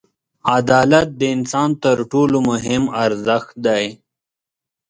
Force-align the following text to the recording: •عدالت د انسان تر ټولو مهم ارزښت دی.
•عدالت 0.57 1.07
د 1.19 1.21
انسان 1.35 1.69
تر 1.83 1.97
ټولو 2.11 2.37
مهم 2.49 2.83
ارزښت 3.05 3.51
دی. 3.65 3.85